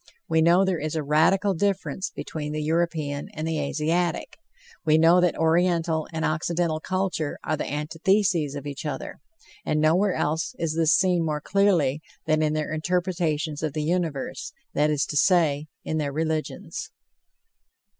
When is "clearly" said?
11.39-12.01